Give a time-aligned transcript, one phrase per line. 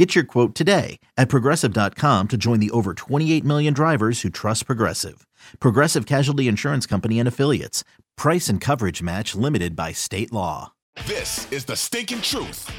[0.00, 4.64] Get your quote today at progressive.com to join the over 28 million drivers who trust
[4.64, 5.26] Progressive.
[5.60, 7.84] Progressive Casualty Insurance Company and Affiliates.
[8.16, 10.72] Price and coverage match limited by state law.
[11.06, 12.72] This is the stinking truth.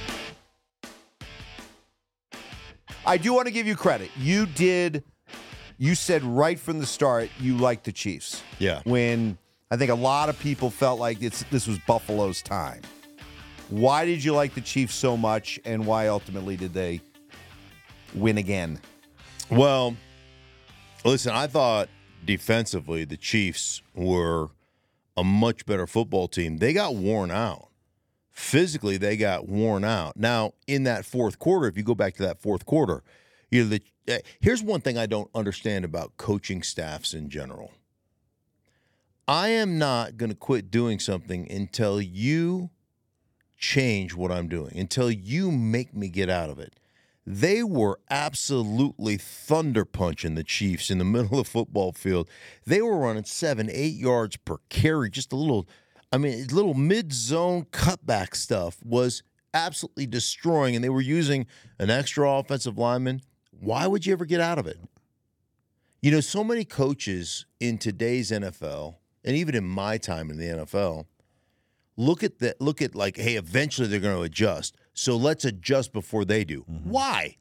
[3.06, 4.10] I do want to give you credit.
[4.18, 5.04] You did,
[5.78, 8.42] you said right from the start you liked the Chiefs.
[8.58, 8.82] Yeah.
[8.84, 9.38] When
[9.70, 12.82] I think a lot of people felt like it's this was Buffalo's time.
[13.70, 17.00] Why did you like the Chiefs so much, and why ultimately did they
[18.16, 18.80] win again?
[19.50, 19.96] Well,
[21.04, 21.90] listen, I thought
[22.26, 24.50] defensively the Chiefs were
[25.18, 26.58] a much better football team.
[26.58, 27.68] They got worn out.
[28.32, 30.16] Physically, they got worn out.
[30.16, 33.04] Now, in that fourth quarter, if you go back to that fourth quarter,
[33.50, 37.72] you know, the, uh, here's one thing I don't understand about coaching staffs in general.
[39.28, 42.70] I am not going to quit doing something until you
[43.58, 46.74] change what I'm doing, until you make me get out of it.
[47.26, 52.30] They were absolutely thunder punching the Chiefs in the middle of the football field.
[52.66, 55.68] They were running seven, eight yards per carry, just a little,
[56.12, 61.46] I mean, little mid zone cutback stuff was absolutely destroying, and they were using
[61.78, 63.22] an extra offensive lineman.
[63.52, 64.80] Why would you ever get out of it?
[66.02, 70.46] You know, so many coaches in today's NFL, and even in my time in the
[70.46, 71.06] NFL,
[71.98, 75.94] look at that look at like hey eventually they're going to adjust so let's adjust
[75.94, 76.62] before they do.
[76.62, 76.90] Mm-hmm.
[76.90, 77.38] why?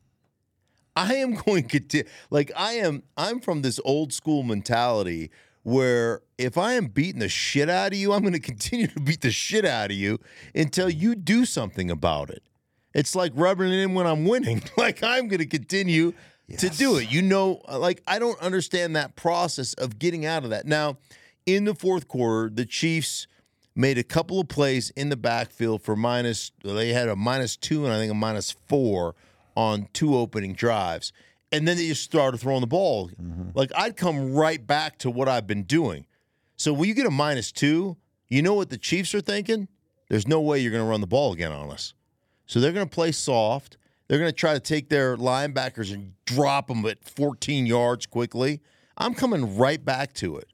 [0.97, 5.31] I am going to like i am i'm from this old school mentality
[5.63, 9.01] where if i am beating the shit out of you i'm going to continue to
[9.01, 10.19] beat the shit out of you
[10.55, 12.43] until you do something about it.
[12.93, 14.63] It's like rubbing it in when i'm winning.
[14.77, 16.13] Like i'm going to continue
[16.59, 17.11] to do it.
[17.11, 20.67] You know like i don't understand that process of getting out of that.
[20.67, 20.99] Now
[21.47, 23.27] in the fourth quarter the chiefs
[23.81, 27.85] made a couple of plays in the backfield for minus they had a minus two
[27.85, 29.15] and I think a minus four
[29.57, 31.13] on two opening drives.
[31.51, 33.09] And then they just started throwing the ball.
[33.09, 33.51] Mm-hmm.
[33.55, 36.07] Like I'd come right back to what I've been doing.
[36.57, 37.97] So when you get a minus two,
[38.29, 39.67] you know what the Chiefs are thinking?
[40.09, 41.95] There's no way you're gonna run the ball again on us.
[42.47, 43.79] So they're gonna play soft.
[44.07, 48.61] They're gonna try to take their linebackers and drop them at 14 yards quickly.
[48.99, 50.49] I'm coming right back to it.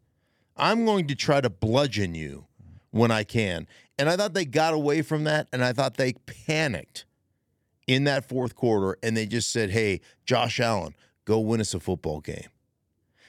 [0.56, 2.47] I'm going to try to bludgeon you
[2.96, 3.66] when I can.
[3.98, 6.14] And I thought they got away from that, and I thought they
[6.46, 7.04] panicked
[7.86, 11.80] in that fourth quarter, and they just said, hey, Josh Allen, go win us a
[11.80, 12.48] football game.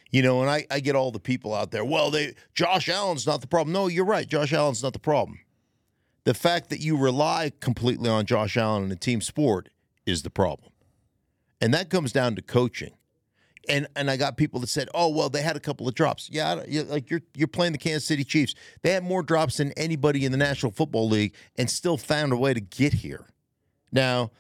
[0.10, 3.28] You know, and I, I get all the people out there, well, they Josh Allen's
[3.28, 3.74] not the problem.
[3.74, 4.28] No, you're right.
[4.28, 5.40] Josh Allen's not the problem.
[6.24, 9.70] The fact that you rely completely on Josh Allen in a team sport
[10.06, 10.72] is the problem.
[11.60, 12.94] And that comes down to coaching
[13.70, 16.30] and and I got people that said, "Oh, well, they had a couple of drops."
[16.32, 18.56] Yeah, like you're you're playing the Kansas City Chiefs.
[18.82, 22.38] They had more drops than anybody in the National Football League, and still found a
[22.38, 23.28] way to get here.
[23.92, 24.32] Now,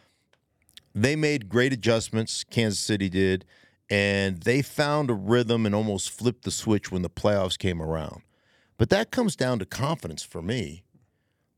[0.93, 2.43] they made great adjustments.
[2.43, 3.45] Kansas City did,
[3.89, 8.21] and they found a rhythm and almost flipped the switch when the playoffs came around.
[8.77, 10.83] But that comes down to confidence for me.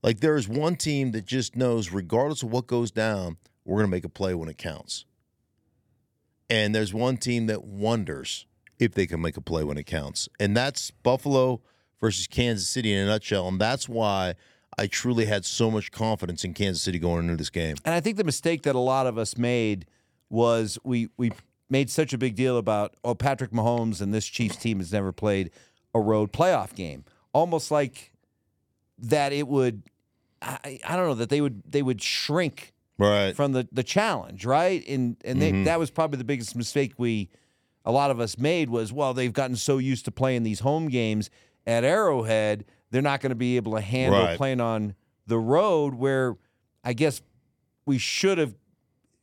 [0.02, 3.88] Like there is one team that just knows, regardless of what goes down, we're going
[3.88, 5.06] to make a play when it counts.
[6.50, 8.46] And there's one team that wonders
[8.80, 10.30] if they can make a play when it counts.
[10.40, 11.62] And that's Buffalo
[12.00, 13.48] versus Kansas City in a nutshell.
[13.48, 14.36] And that's why
[14.78, 17.76] I truly had so much confidence in Kansas City going into this game.
[17.84, 19.86] And I think the mistake that a lot of us made
[20.30, 21.32] was we we
[21.70, 25.12] made such a big deal about oh Patrick Mahomes and this Chiefs team has never
[25.12, 25.52] played
[25.94, 28.14] a road playoff game, almost like
[28.98, 29.84] that it would.
[30.42, 33.36] I, I don't know that they would they would shrink Right.
[33.36, 34.88] from the the challenge, right?
[34.88, 35.64] And and they, mm-hmm.
[35.64, 37.30] that was probably the biggest mistake we
[37.86, 40.90] a lot of us made was well they've gotten so used to playing these home
[40.90, 41.30] games
[41.66, 44.38] at Arrowhead, they're not going to be able to handle Right.
[44.38, 44.96] playing on
[45.28, 46.38] the road where
[46.84, 47.22] I guess
[47.86, 48.56] we should have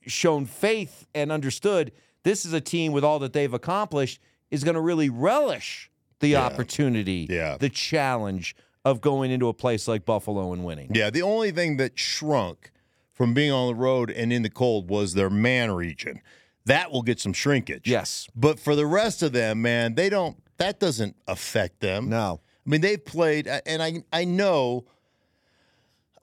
[0.07, 1.93] shown faith and understood
[2.23, 5.91] this is a team with all that they've accomplished is going to really relish
[6.21, 7.57] the opportunity, Yeah.
[7.57, 10.93] the challenge of going into a place like Buffalo and winning.
[10.95, 12.71] Yeah, the only thing that shrunk
[13.17, 16.21] from being on the road and in the cold was their man region.
[16.67, 17.89] That will get some shrinkage.
[17.89, 18.29] Yes.
[18.37, 22.09] But for the rest of them, man, they don't that doesn't affect them.
[22.09, 22.41] No.
[22.67, 24.85] I mean, they've played and I I know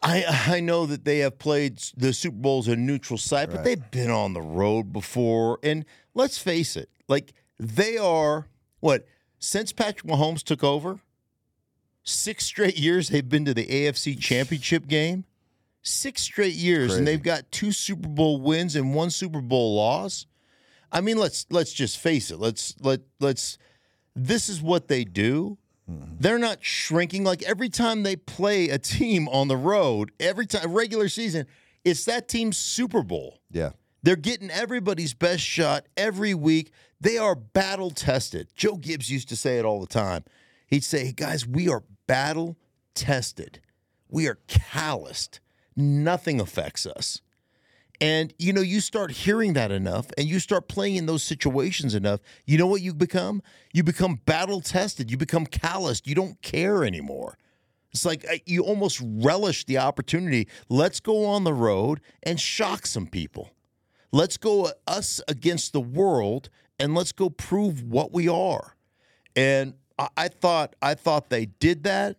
[0.02, 3.92] I I know that they have played the Super Bowls in neutral site, but they've
[3.92, 5.60] been on the road before.
[5.64, 8.48] And let's face it, like they are
[8.80, 9.08] what
[9.40, 11.00] since Patrick Mahomes took over,
[12.04, 15.24] Six straight years they've been to the AFC Championship game.
[15.84, 20.26] Six straight years, and they've got two Super Bowl wins and one Super Bowl loss.
[20.92, 22.40] I mean, let's let's just face it.
[22.40, 23.58] Let's let let's.
[24.16, 25.58] This is what they do.
[25.90, 26.16] Mm-hmm.
[26.20, 27.24] They're not shrinking.
[27.24, 31.48] Like every time they play a team on the road, every time regular season,
[31.84, 33.40] it's that team's Super Bowl.
[33.52, 33.72] Yeah.
[34.04, 36.72] They're getting everybody's best shot every week.
[37.00, 38.50] They are battle tested.
[38.56, 40.24] Joe Gibbs used to say it all the time.
[40.68, 42.58] He'd say, guys, we are battle
[42.96, 43.60] tested.
[44.10, 45.40] We are calloused.
[45.76, 47.22] Nothing affects us.
[48.02, 51.96] And you know, you start hearing that enough and you start playing in those situations
[51.96, 53.42] enough, you know what you become?
[53.72, 55.10] You become battle tested.
[55.10, 56.08] You become calloused.
[56.08, 57.38] You don't care anymore.
[57.92, 60.48] It's like uh, you almost relish the opportunity.
[60.68, 63.52] Let's go on the road and shock some people.
[64.12, 66.50] Let's go uh, us against the world
[66.80, 68.76] and let's go prove what we are.
[69.36, 72.18] And I, I thought I thought they did that.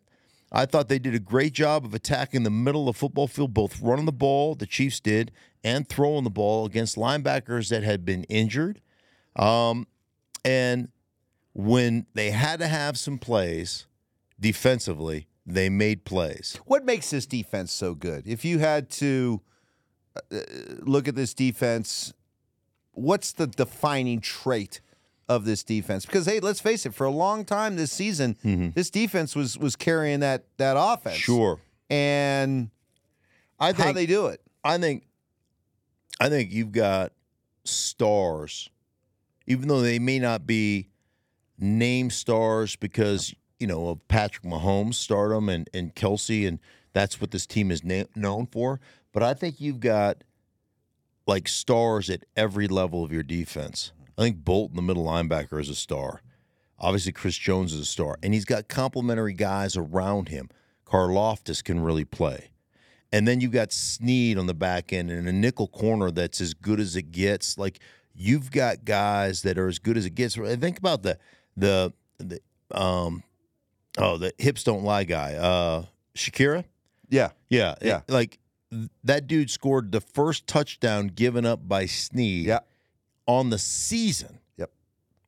[0.55, 3.53] I thought they did a great job of attacking the middle of the football field,
[3.53, 5.33] both running the ball, the Chiefs did,
[5.65, 8.81] and throwing the ball against linebackers that had been injured.
[9.35, 9.89] Um,
[10.45, 10.91] and
[11.55, 13.87] when they had to have some plays
[14.39, 16.57] defensively, they made plays.
[16.67, 18.29] What makes this defense so good?
[18.29, 19.41] If you had to
[20.33, 20.39] uh,
[20.83, 22.15] look at this defense,
[22.93, 24.81] what's the defining trait
[25.29, 26.07] of this defense?
[26.07, 28.71] Because hey, let's face it, for a long time this season, mm-hmm.
[28.75, 31.17] this defense was was carrying that that offense.
[31.17, 31.59] Sure.
[31.91, 32.71] And
[33.59, 34.41] I how think they do it?
[34.63, 35.05] I think
[36.21, 37.13] I think you've got
[37.65, 38.71] stars,
[39.47, 40.89] even though they may not be
[41.59, 46.59] name stars because you know of Patrick Mahomes stardom and and Kelce, and
[46.93, 48.81] that's what this team is na- known for.
[49.13, 50.25] But I think you've got
[51.27, 53.93] like stars at every level of your defense.
[54.17, 56.23] I think Bolton, the middle linebacker, is a star.
[56.79, 60.51] Obviously, Chris Jones is a star, and he's got complementary guys around him.
[60.87, 62.51] Karlaftis can really play.
[63.13, 66.53] And then you've got Sneed on the back end and a nickel corner that's as
[66.53, 67.57] good as it gets.
[67.57, 67.79] Like
[68.13, 70.35] you've got guys that are as good as it gets.
[70.35, 71.19] Think about the
[71.57, 72.41] the the
[72.77, 73.23] um
[73.99, 75.35] oh the hips don't lie guy.
[75.35, 75.85] Uh
[76.17, 76.65] Shakira?
[77.09, 77.31] Yeah.
[77.49, 77.77] Yeah.
[77.81, 78.01] Yeah.
[78.09, 78.41] Like
[79.05, 82.61] that dude scored the first touchdown given up by Sneed Yeah.
[83.27, 84.39] On the season.
[84.57, 84.71] Yep.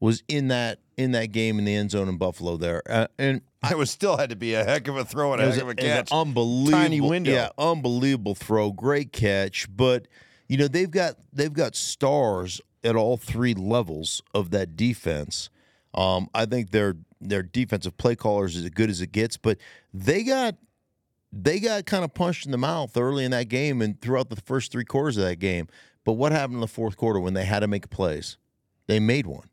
[0.01, 2.83] Was in that in that game in the end zone in Buffalo there.
[2.89, 5.51] Uh, and It was still had to be a heck of a throw and a
[5.53, 6.11] heck of a catch.
[6.13, 7.33] unbelievable Tiny window.
[7.33, 9.67] Yeah, unbelievable throw, great catch.
[9.75, 10.07] But
[10.49, 15.51] you know they've got they've got stars at all three levels of that defense.
[15.95, 19.59] Um, I think their their defensive play callers is as good as it gets, but
[19.93, 20.55] they got
[21.33, 24.37] they got kind of punched in the mouth early in that game and throughout the
[24.37, 25.67] first three quarters of that game.
[26.07, 28.39] But what happened in the fourth quarter when they had to make plays?
[28.87, 29.51] They made one.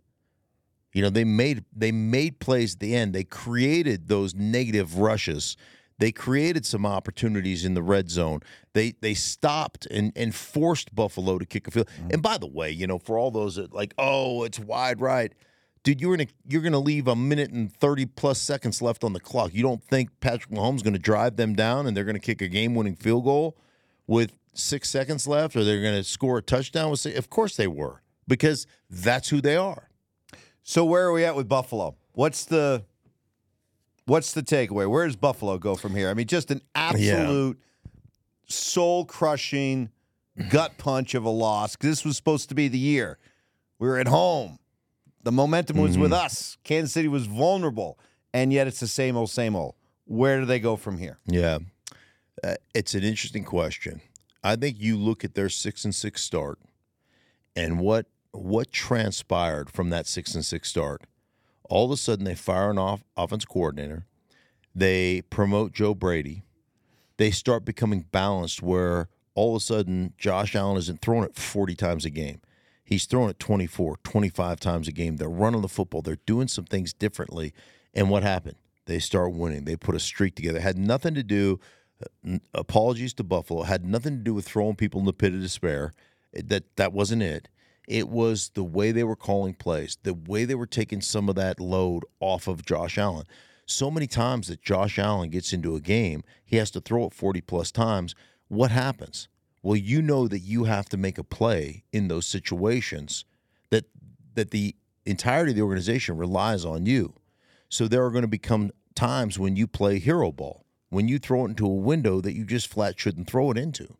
[0.93, 3.13] You know, they made they made plays at the end.
[3.13, 5.57] They created those negative rushes.
[5.97, 8.41] They created some opportunities in the red zone.
[8.73, 11.87] They they stopped and and forced Buffalo to kick a field.
[11.87, 12.09] Mm-hmm.
[12.11, 15.33] And by the way, you know, for all those that like, oh, it's wide right.
[15.81, 19.19] Dude, you're gonna you're gonna leave a minute and thirty plus seconds left on the
[19.19, 19.55] clock.
[19.55, 22.47] You don't think Patrick Mahomes is gonna drive them down and they're gonna kick a
[22.47, 23.57] game winning field goal
[24.05, 27.17] with six seconds left, or they're gonna score a touchdown with six?
[27.17, 29.89] Of course they were, because that's who they are.
[30.63, 31.95] So where are we at with Buffalo?
[32.13, 32.85] What's the
[34.05, 34.89] what's the takeaway?
[34.89, 36.09] Where does Buffalo go from here?
[36.09, 37.59] I mean, just an absolute
[38.47, 39.89] soul crushing
[40.49, 41.75] gut punch of a loss.
[41.77, 43.17] this was supposed to be the year.
[43.79, 44.59] We were at home.
[45.23, 46.57] The momentum was with us.
[46.63, 47.97] Kansas City was vulnerable,
[48.33, 49.75] and yet it's the same old, same old.
[50.05, 51.17] Where do they go from here?
[51.25, 51.59] Yeah,
[52.43, 54.01] uh, it's an interesting question.
[54.43, 56.59] I think you look at their six and six start,
[57.55, 61.03] and what what transpired from that six and six start.
[61.69, 64.05] All of a sudden, they fire an off offense coordinator.
[64.75, 66.43] They promote Joe Brady.
[67.17, 71.75] They start becoming balanced, where all of a sudden Josh Allen isn't throwing it 40
[71.75, 72.41] times a game.
[72.83, 75.15] He's throwing it 24, 25 times a game.
[75.15, 76.01] They're running the football.
[76.01, 77.53] They're doing some things differently.
[77.93, 78.57] And what happened?
[78.85, 79.63] They start winning.
[79.63, 80.57] They put a streak together.
[80.57, 81.59] It had nothing to do,
[82.53, 85.93] apologies to Buffalo, had nothing to do with throwing people in the pit of despair.
[86.33, 87.47] That that wasn't it.
[87.87, 91.35] It was the way they were calling plays, the way they were taking some of
[91.35, 93.25] that load off of Josh Allen.
[93.65, 97.13] So many times that Josh Allen gets into a game, he has to throw it
[97.13, 98.15] 40 plus times.
[98.47, 99.27] What happens?
[99.61, 103.25] Well, you know that you have to make a play in those situations
[103.69, 103.85] that
[104.35, 107.13] that the entirety of the organization relies on you.
[107.69, 110.62] So there are going to become times when you play hero ball,
[110.93, 113.95] when you throw it into a window that you just flat shouldn't throw it into.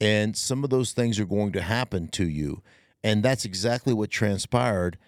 [0.00, 2.62] And some of those things are going to happen to you.
[3.02, 4.98] And that's exactly what transpired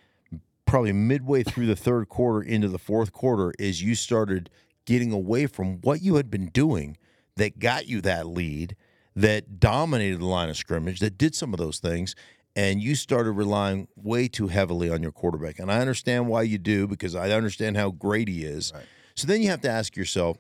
[0.66, 4.50] probably midway through the third quarter into the fourth quarter is you started
[4.85, 6.96] getting away from what you had been doing
[7.37, 8.76] that got you that lead,
[9.14, 12.14] that dominated the line of scrimmage, that did some of those things,
[12.54, 15.58] and you started relying way too heavily on your quarterback.
[15.58, 18.73] And I understand why you do because I understand how great he is.
[19.14, 20.38] So then you have to ask yourself,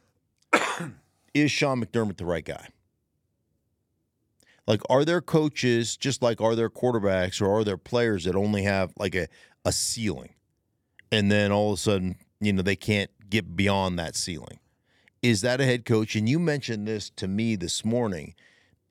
[1.36, 2.68] is Sean McDermott the right guy?
[4.66, 8.64] Like, are there coaches, just like are there quarterbacks or are there players that only
[8.64, 9.28] have like a,
[9.64, 10.34] a ceiling?
[11.12, 14.58] And then all of a sudden, you know, they can't get beyond that ceiling.
[15.22, 16.16] Is that a head coach?
[16.16, 18.34] And you mentioned this to me this morning,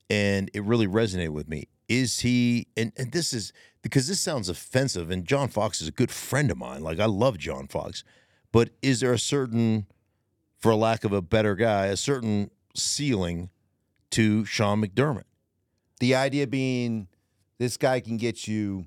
[0.08, 1.68] and it really resonated with me.
[1.88, 5.92] Is he, and, and this is because this sounds offensive, and John Fox is a
[5.92, 6.82] good friend of mine.
[6.82, 8.02] Like, I love John Fox.
[8.50, 9.86] But is there a certain,
[10.58, 13.50] for lack of a better guy, a certain ceiling
[14.10, 15.24] to Sean McDermott?
[16.00, 17.08] The idea being
[17.58, 18.86] this guy can get you,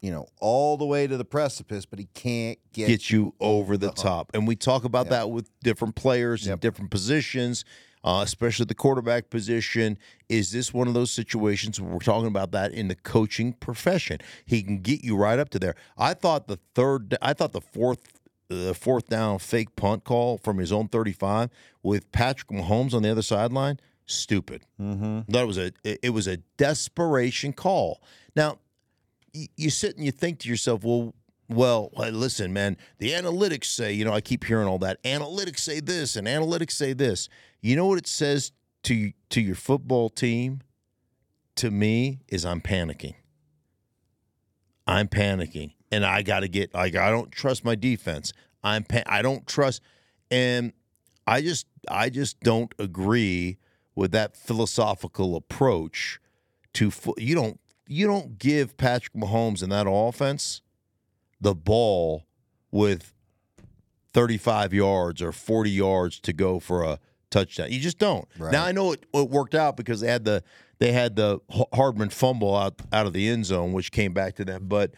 [0.00, 3.76] you know, all the way to the precipice, but he can't get, get you over
[3.76, 3.96] the hump.
[3.96, 4.30] top.
[4.34, 5.10] And we talk about Yep.
[5.10, 6.60] that with different players in Yep.
[6.60, 7.64] different positions,
[8.02, 9.96] uh, especially the quarterback position.
[10.28, 14.18] Is this one of those situations where we're talking about that in the coaching profession?
[14.44, 15.74] He can get you right up to there.
[15.96, 18.00] I thought the third, I thought the fourth.
[18.48, 21.50] The fourth down fake punt call from his own 35
[21.82, 24.62] with Patrick Mahomes on the other sideline, stupid.
[24.80, 25.20] Mm-hmm.
[25.28, 28.02] That was a it was a desperation call.
[28.36, 28.58] Now,
[29.32, 31.14] you sit and you think to yourself, well,
[31.48, 35.02] well, listen, man, the analytics say, you know, I keep hearing all that.
[35.02, 37.28] Analytics say this and analytics say this.
[37.60, 38.52] You know what it says
[38.84, 40.60] to to your football team?
[41.56, 43.14] To me, is I'm panicking.
[44.86, 48.32] I'm panicking, and I got to get like I don't trust my defense.
[48.64, 49.80] I'm I don't trust,
[50.30, 50.72] and
[51.26, 53.58] I just I just don't agree
[53.94, 56.18] with that philosophical approach
[56.74, 60.62] to you don't you don't give Patrick Mahomes in that offense
[61.40, 62.24] the ball
[62.72, 63.12] with
[64.14, 66.98] 35 yards or 40 yards to go for a
[67.30, 67.70] touchdown.
[67.70, 68.26] You just don't.
[68.38, 68.50] Right.
[68.50, 70.42] Now I know it, it worked out because they had the
[70.80, 71.38] they had the
[71.72, 74.64] Hardman fumble out out of the end zone, which came back to them.
[74.66, 74.92] But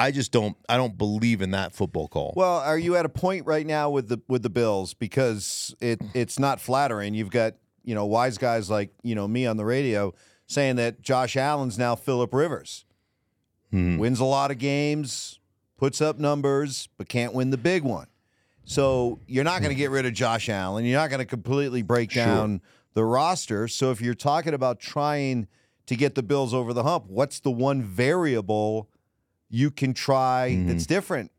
[0.00, 2.32] I just don't I don't believe in that football call.
[2.36, 6.00] Well, are you at a point right now with the with the Bills because it
[6.14, 7.14] it's not flattering?
[7.14, 7.54] You've got
[7.84, 10.14] you know wise guys like you know me on the radio
[10.46, 12.84] saying that Josh Allen's now Philip Rivers,
[13.70, 13.98] Hmm.
[13.98, 15.38] wins a lot of games,
[15.76, 18.06] puts up numbers, but can't win the big one.
[18.64, 20.84] So you're not going to get rid of Josh Allen.
[20.84, 22.24] You're not going to completely break Sure.
[22.24, 22.60] down
[22.94, 23.68] the roster.
[23.68, 25.46] So if you're talking about trying
[25.86, 28.88] to get the Bills over the hump, what's the one variable
[29.50, 30.68] you can try mm-hmm.
[30.68, 31.30] that's different?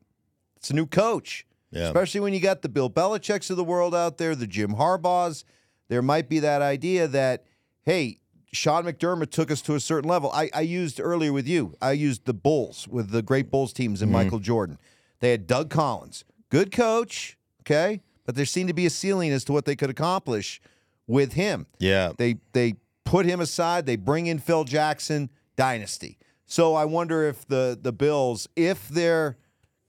[0.58, 1.46] It's a new coach.
[1.72, 1.84] Yeah.
[1.84, 5.46] Especially when you got the Bill Belichick's of the world out there, the Jim Harbaughs.
[5.88, 7.46] There might be that idea that,
[7.84, 8.20] hey,
[8.52, 10.32] Sean McDermott took us to a certain level.
[10.34, 14.02] I, I used earlier with you, I used the Bulls with the great Bulls teams
[14.02, 14.24] and mm-hmm.
[14.24, 14.78] Michael Jordan.
[15.22, 19.46] They had Doug Collins, good coach, okay, but there seemed to be a ceiling as
[19.46, 20.62] to what they could accomplish
[21.08, 21.68] with him.
[21.80, 22.12] yeah.
[22.18, 22.76] They they
[23.06, 23.86] put him aside.
[23.86, 26.18] They bring in Phil Jackson, dynasty.
[26.52, 29.38] So I wonder if the the Bills, if they're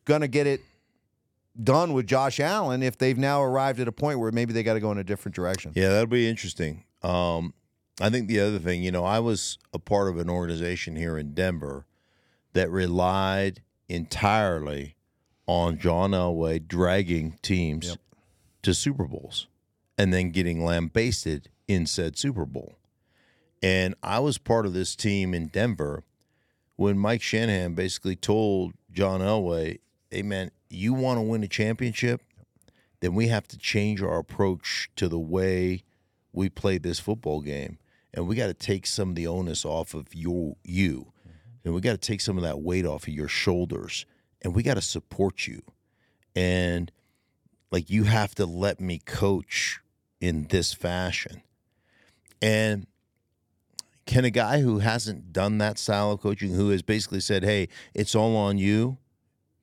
[0.04, 0.61] gonna get it
[1.61, 4.75] done with Josh Allen, if they've now arrived at a point where maybe they got
[4.75, 5.73] to go in a different direction.
[5.75, 6.85] Yeah, that'll be interesting.
[7.02, 7.52] Um,
[8.00, 11.19] I think the other thing, you know, I was a part of an organization here
[11.19, 11.85] in Denver
[12.52, 14.95] that relied entirely
[15.49, 17.99] on John Elway dragging teams Yep.
[18.62, 19.49] to Super Bowls
[19.99, 22.78] and then getting lambasted in said Super Bowl.
[23.61, 26.04] And I was part of this team in Denver
[26.83, 29.79] when Mike Shanahan basically told John Elway,
[30.11, 32.23] hey, man, you want to win a championship?
[32.99, 35.85] Then we have to change our approach to the way
[36.33, 37.79] we play this football game.
[38.12, 41.12] And we got to take some of the onus off of your, you.
[41.21, 41.39] Mm-hmm.
[41.67, 44.05] And we got to take some of that weight off of your shoulders.
[44.43, 45.62] And we got to support you.
[46.35, 46.91] And
[47.71, 49.81] like you have to let me coach
[50.21, 51.43] in this fashion.
[52.41, 52.89] And
[54.12, 57.69] can a guy who hasn't done that style of coaching, who has basically said, "Hey,
[57.95, 58.99] it's all on you,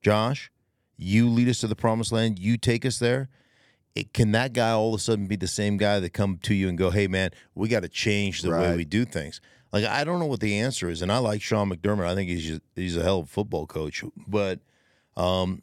[0.01, 0.51] Josh.
[0.97, 2.39] You lead us to the promised land.
[2.39, 3.29] You take us there."
[3.95, 6.53] It, can that guy all of a sudden be the same guy that come to
[6.53, 9.39] you and go, "Hey, man, we got to change the way we do things"?
[9.71, 12.05] Like I don't know what the answer is, and I like Sean McDermott.
[12.05, 14.59] I think he's he's a hell of a football coach, but
[15.15, 15.61] um,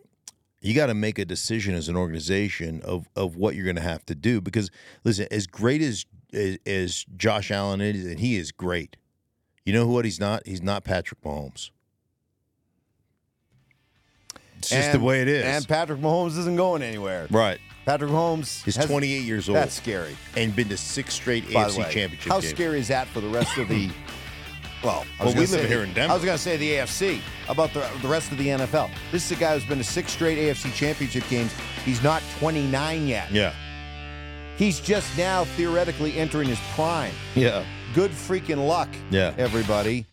[0.61, 3.83] you got to make a decision as an organization of of what you're going to
[3.83, 4.41] have to do.
[4.41, 4.71] Because
[5.03, 8.97] listen, as great as, as as Josh Allen is, and he is great.
[9.65, 10.47] You know what he's not?
[10.47, 11.71] He's not Patrick Mahomes.
[14.59, 15.45] It's just the way it is.
[15.45, 17.27] And Patrick Mahomes isn't going anywhere.
[17.31, 17.59] right.
[17.85, 20.17] Patrick Mahomes is 28 years old That's scary.
[20.37, 22.51] and been to six straight By AFC way, championship how games.
[22.53, 23.91] scary is that for the rest of the?
[24.85, 26.13] Well, Well, we live here the- in Denver.
[26.13, 27.21] I was going to say the AFC.
[27.49, 28.91] About the the rest of the NFL?
[29.11, 31.51] This is a guy who's been to six straight AFC championship games.
[31.85, 33.31] He's not 29 yet.
[33.33, 33.55] Yeah.
[34.57, 37.13] He's just now theoretically entering his prime.
[37.35, 37.65] Yeah.
[37.95, 39.35] Good freaking luck, Yeah.
[39.37, 40.07] everybody.